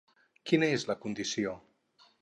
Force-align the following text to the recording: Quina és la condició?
Quina 0.51 0.71
és 0.77 0.87
la 0.93 0.97
condició? 1.05 1.57